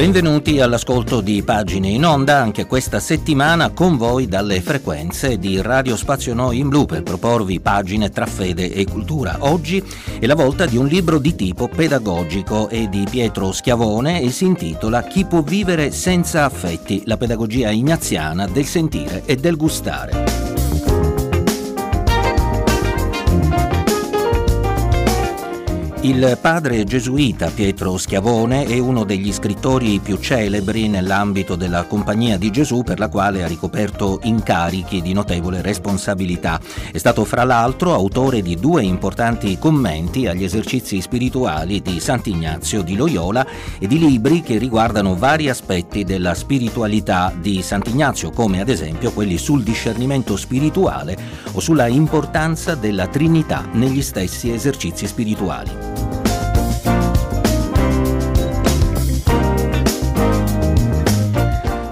[0.00, 5.94] Benvenuti all'ascolto di Pagine in Onda, anche questa settimana con voi dalle frequenze di Radio
[5.94, 9.36] Spazio Noi in Blu per proporvi pagine tra fede e cultura.
[9.40, 9.84] Oggi
[10.18, 14.46] è la volta di un libro di tipo pedagogico e di Pietro Schiavone e si
[14.46, 20.39] intitola Chi può vivere senza affetti, la pedagogia ignaziana del sentire e del gustare.
[26.02, 32.50] Il padre gesuita Pietro Schiavone è uno degli scrittori più celebri nell'ambito della Compagnia di
[32.50, 36.58] Gesù per la quale ha ricoperto incarichi di notevole responsabilità.
[36.90, 42.96] È stato fra l'altro autore di due importanti commenti agli esercizi spirituali di Sant'Ignazio di
[42.96, 43.46] Loyola
[43.78, 49.36] e di libri che riguardano vari aspetti della spiritualità di Sant'Ignazio, come ad esempio quelli
[49.36, 51.14] sul discernimento spirituale
[51.52, 55.89] o sulla importanza della Trinità negli stessi esercizi spirituali.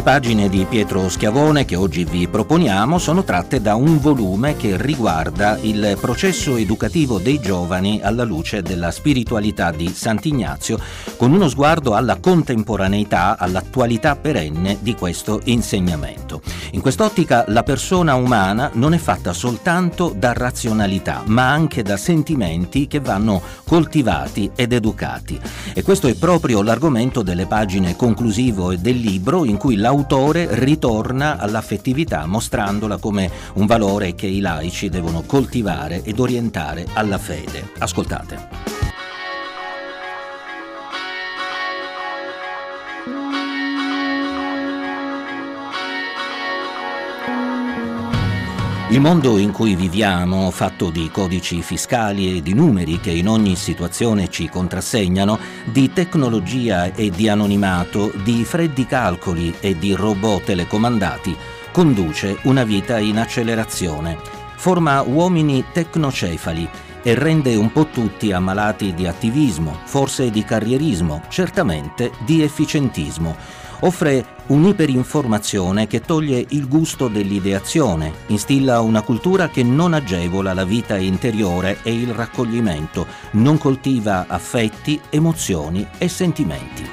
[0.00, 4.80] Le pagine di Pietro Schiavone che oggi vi proponiamo sono tratte da un volume che
[4.80, 10.80] riguarda il processo educativo dei giovani alla luce della spiritualità di Sant'Ignazio,
[11.18, 16.40] con uno sguardo alla contemporaneità, all'attualità perenne di questo insegnamento.
[16.70, 22.86] In quest'ottica la persona umana non è fatta soltanto da razionalità, ma anche da sentimenti
[22.86, 25.38] che vanno coltivati ed educati.
[25.74, 32.24] E questo è proprio l'argomento delle pagine conclusivo del libro in cui l'autore ritorna all'affettività
[32.24, 37.72] mostrandola come un valore che i laici devono coltivare ed orientare alla fede.
[37.78, 38.79] Ascoltate.
[48.90, 53.54] Il mondo in cui viviamo, fatto di codici fiscali e di numeri che in ogni
[53.54, 61.36] situazione ci contrassegnano, di tecnologia e di anonimato, di freddi calcoli e di robot telecomandati,
[61.70, 64.18] conduce una vita in accelerazione.
[64.56, 66.68] Forma uomini tecnocefali
[67.04, 73.36] e rende un po' tutti ammalati di attivismo, forse di carrierismo, certamente di efficientismo
[73.80, 80.96] offre un'iperinformazione che toglie il gusto dell'ideazione, instilla una cultura che non agevola la vita
[80.96, 86.88] interiore e il raccoglimento, non coltiva affetti, emozioni e sentimenti.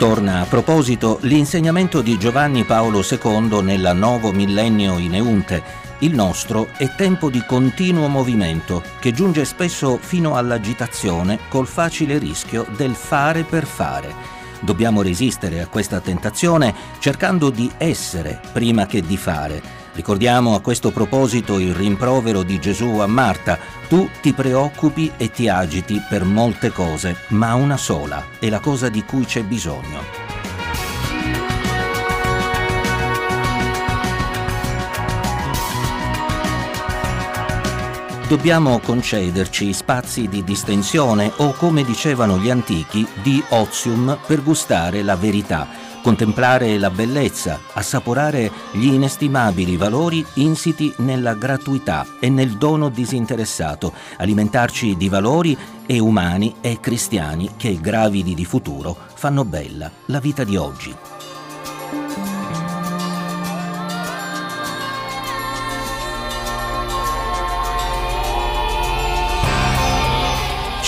[0.00, 5.62] Torna a proposito l'insegnamento di Giovanni Paolo II nella Novo Millennio in Eunte,
[6.00, 12.66] il nostro è tempo di continuo movimento che giunge spesso fino all'agitazione col facile rischio
[12.74, 14.38] del fare per fare.
[14.60, 19.78] Dobbiamo resistere a questa tentazione cercando di essere prima che di fare.
[19.92, 23.58] Ricordiamo a questo proposito il rimprovero di Gesù a Marta.
[23.88, 28.88] Tu ti preoccupi e ti agiti per molte cose, ma una sola è la cosa
[28.88, 30.19] di cui c'è bisogno.
[38.30, 45.16] Dobbiamo concederci spazi di distensione o, come dicevano gli antichi, di ozium per gustare la
[45.16, 45.66] verità,
[46.00, 54.96] contemplare la bellezza, assaporare gli inestimabili valori insiti nella gratuità e nel dono disinteressato, alimentarci
[54.96, 60.54] di valori e umani e cristiani che, gravidi di futuro, fanno bella la vita di
[60.54, 61.19] oggi.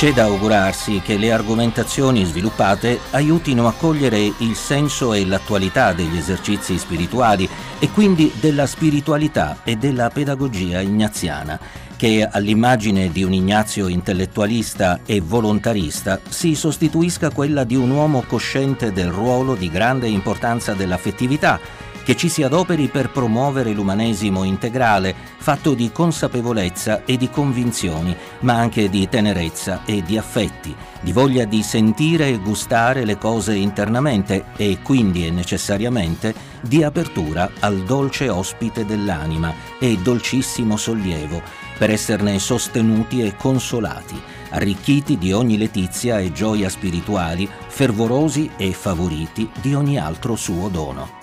[0.02, 6.16] C'è da augurarsi che le argomentazioni sviluppate aiutino a cogliere il senso e l'attualità degli
[6.16, 11.56] esercizi spirituali e quindi della spiritualità e della pedagogia ignaziana,
[11.96, 18.90] che all'immagine di un Ignazio intellettualista e volontarista si sostituisca quella di un uomo cosciente
[18.90, 21.60] del ruolo di grande importanza dell'affettività
[22.02, 28.54] che ci si adoperi per promuovere l'umanesimo integrale, fatto di consapevolezza e di convinzioni, ma
[28.54, 34.44] anche di tenerezza e di affetti, di voglia di sentire e gustare le cose internamente
[34.56, 41.42] e quindi e necessariamente di apertura al dolce ospite dell'anima e dolcissimo sollievo
[41.76, 44.20] per esserne sostenuti e consolati,
[44.50, 51.21] arricchiti di ogni letizia e gioia spirituali, fervorosi e favoriti di ogni altro suo dono.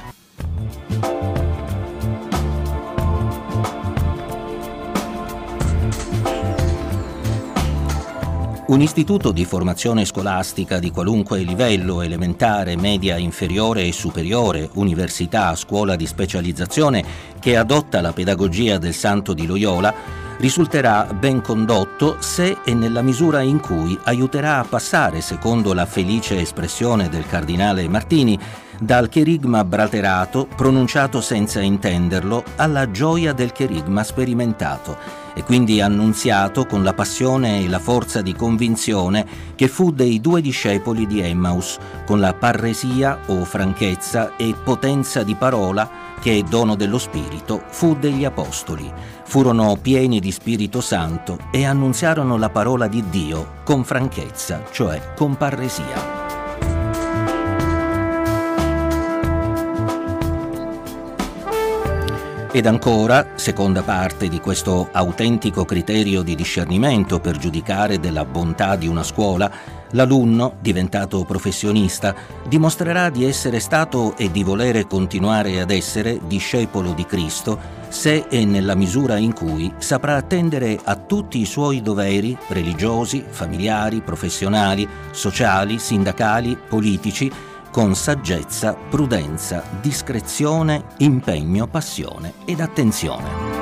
[8.69, 15.95] Un istituto di formazione scolastica di qualunque livello, elementare, media, inferiore e superiore, università, scuola
[15.95, 17.03] di specializzazione,
[17.39, 19.91] che adotta la pedagogia del Santo di Loyola,
[20.37, 26.39] risulterà ben condotto se e nella misura in cui aiuterà a passare, secondo la felice
[26.39, 28.37] espressione del cardinale Martini,
[28.79, 36.83] dal cherigma braterato, pronunciato senza intenderlo, alla gioia del cherigma sperimentato e quindi annunziato con
[36.83, 42.19] la passione e la forza di convinzione che fu dei due discepoli di Emmaus, con
[42.19, 48.25] la parresia o franchezza e potenza di parola che è dono dello Spirito, fu degli
[48.25, 48.91] Apostoli.
[49.23, 55.37] Furono pieni di Spirito Santo e annunziarono la parola di Dio con franchezza, cioè con
[55.37, 56.18] parresia.
[62.51, 68.87] Ed ancora, seconda parte di questo autentico criterio di discernimento per giudicare della bontà di
[68.87, 69.51] una scuola,
[69.91, 72.15] l'alunno, diventato professionista,
[72.47, 78.45] dimostrerà di essere stato e di volere continuare ad essere discepolo di Cristo se e
[78.45, 85.77] nella misura in cui saprà attendere a tutti i suoi doveri religiosi, familiari, professionali, sociali,
[85.77, 87.31] sindacali, politici,
[87.71, 93.59] con saggezza, prudenza, discrezione, impegno, passione ed attenzione.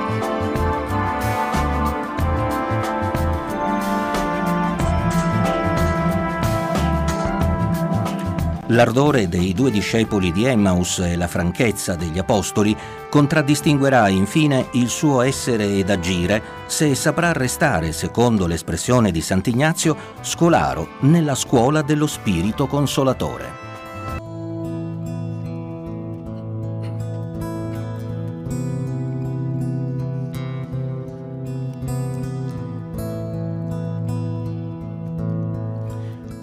[8.72, 12.76] L'ardore dei due discepoli di Emmaus e la franchezza degli apostoli
[13.10, 20.90] contraddistinguerà infine il suo essere ed agire se saprà restare, secondo l'espressione di Sant'Ignazio, scolaro
[21.02, 23.67] nella scuola dello Spirito Consolatore.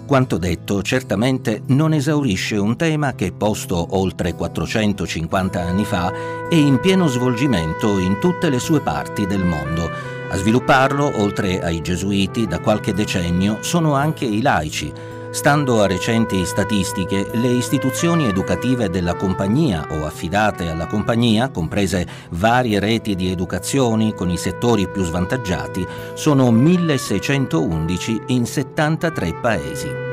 [0.05, 6.13] Quanto detto certamente non esaurisce un tema che posto oltre 450 anni fa
[6.47, 9.89] è in pieno svolgimento in tutte le sue parti del mondo.
[10.29, 14.93] A svilupparlo, oltre ai gesuiti, da qualche decennio sono anche i laici,
[15.35, 22.79] Stando a recenti statistiche, le istituzioni educative della compagnia o affidate alla compagnia, comprese varie
[22.79, 30.04] reti di educazioni con i settori più svantaggiati, sono 1611 in 73 paesi.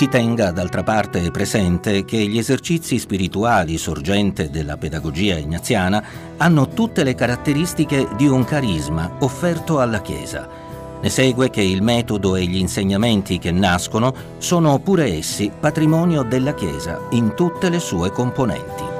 [0.00, 6.02] Si tenga d'altra parte presente che gli esercizi spirituali sorgente della pedagogia ignaziana
[6.38, 10.48] hanno tutte le caratteristiche di un carisma offerto alla Chiesa.
[11.02, 16.54] Ne segue che il metodo e gli insegnamenti che nascono sono pure essi patrimonio della
[16.54, 18.99] Chiesa in tutte le sue componenti.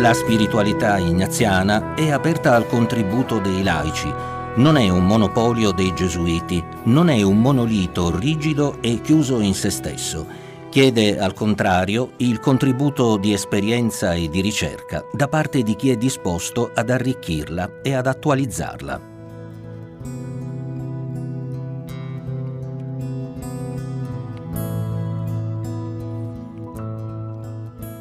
[0.00, 4.08] La spiritualità ignaziana è aperta al contributo dei laici,
[4.54, 9.70] non è un monopolio dei gesuiti, non è un monolito rigido e chiuso in se
[9.70, 10.24] stesso.
[10.68, 15.96] Chiede al contrario il contributo di esperienza e di ricerca da parte di chi è
[15.96, 19.07] disposto ad arricchirla e ad attualizzarla.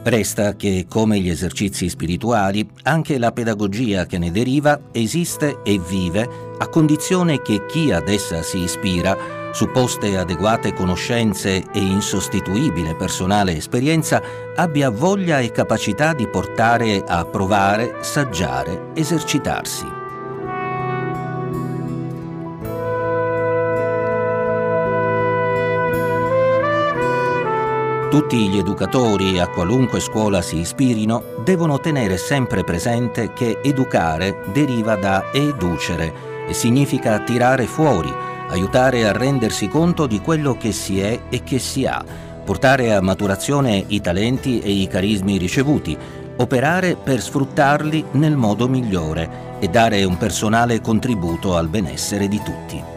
[0.08, 6.30] Resta che, come gli esercizi spirituali, anche la pedagogia che ne deriva esiste e vive
[6.58, 14.22] a condizione che chi ad essa si ispira, supposte adeguate conoscenze e insostituibile personale esperienza,
[14.56, 19.97] abbia voglia e capacità di portare a provare, saggiare, esercitarsi.
[28.10, 34.96] Tutti gli educatori, a qualunque scuola si ispirino, devono tenere sempre presente che educare deriva
[34.96, 38.10] da educere e significa tirare fuori,
[38.48, 42.02] aiutare a rendersi conto di quello che si è e che si ha,
[42.46, 45.98] portare a maturazione i talenti e i carismi ricevuti,
[46.38, 52.97] operare per sfruttarli nel modo migliore e dare un personale contributo al benessere di tutti.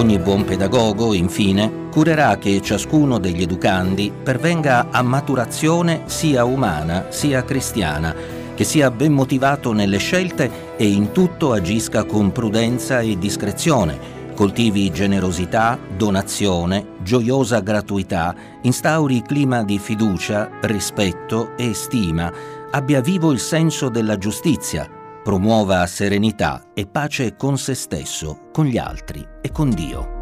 [0.00, 7.44] Ogni buon pedagogo, infine, curerà che ciascuno degli educandi pervenga a maturazione sia umana sia
[7.44, 8.14] cristiana,
[8.54, 13.98] che sia ben motivato nelle scelte e in tutto agisca con prudenza e discrezione,
[14.34, 22.32] coltivi generosità, donazione, gioiosa gratuità, instauri clima di fiducia, rispetto e stima,
[22.70, 24.88] abbia vivo il senso della giustizia,
[25.22, 30.18] promuova serenità e pace con se stesso, con gli altri e con Dio.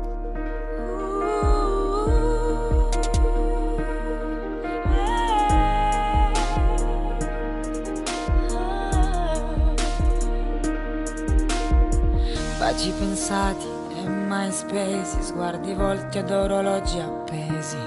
[12.59, 17.79] Baci pensati e mai spesi, sguardi volti ad orologi appesi,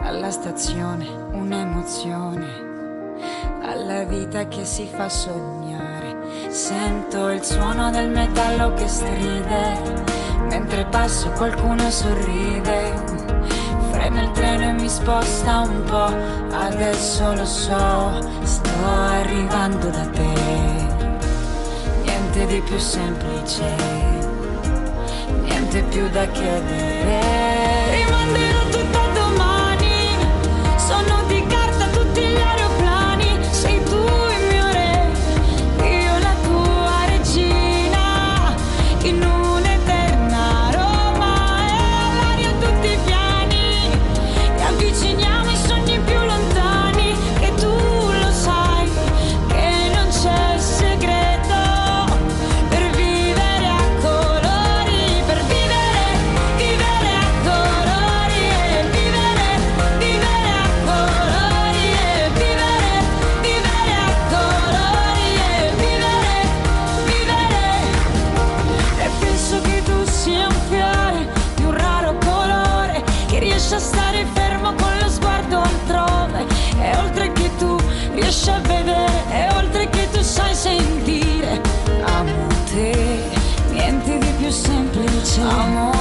[0.00, 2.70] alla stazione un'emozione
[3.62, 5.61] alla vita che si fa sognare.
[6.52, 10.04] Sento il suono del metallo che stride,
[10.50, 12.92] mentre passo qualcuno sorride.
[13.90, 16.14] Frena il treno e mi sposta un po',
[16.54, 20.34] adesso lo so, sto arrivando da te.
[22.02, 23.74] Niente di più semplice,
[25.44, 27.20] niente più da chiedere.
[27.92, 28.71] Rimanderò
[85.52, 85.91] semplice.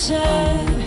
[0.00, 0.79] Semplice,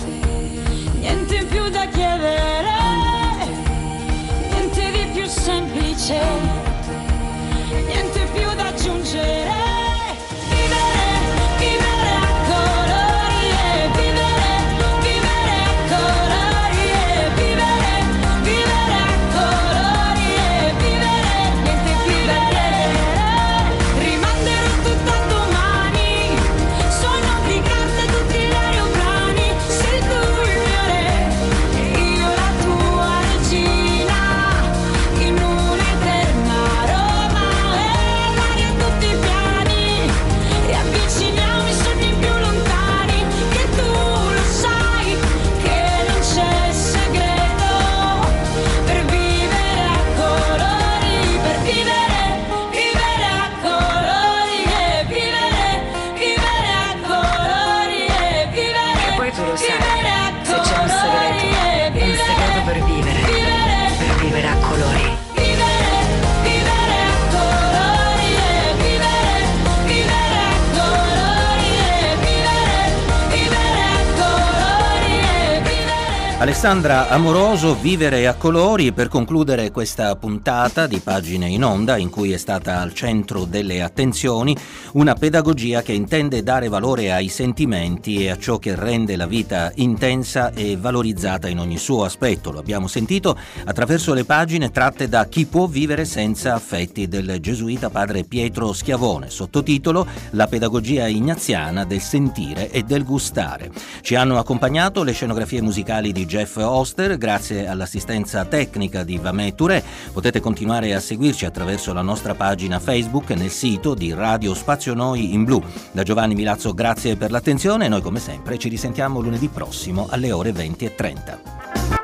[76.43, 82.33] Alessandra Amoroso, Vivere a colori, per concludere questa puntata di pagine in onda in cui
[82.33, 84.53] è stata al centro delle attenzioni
[84.91, 89.71] una pedagogia che intende dare valore ai sentimenti e a ciò che rende la vita
[89.75, 92.51] intensa e valorizzata in ogni suo aspetto.
[92.51, 97.89] Lo abbiamo sentito attraverso le pagine tratte da Chi può vivere senza affetti del gesuita
[97.89, 103.71] padre Pietro Schiavone, sottotitolo La pedagogia ignaziana del sentire e del gustare.
[104.01, 109.83] Ci hanno accompagnato le scenografie musicali di Jeff Oster, grazie all'assistenza tecnica di Vamè Touré.
[110.11, 114.95] Potete continuare a seguirci attraverso la nostra pagina Facebook e nel sito di Radio Spazio
[114.95, 115.61] Noi in Blu.
[115.91, 120.31] Da Giovanni Milazzo grazie per l'attenzione e noi come sempre ci risentiamo lunedì prossimo alle
[120.31, 122.02] ore 20.30.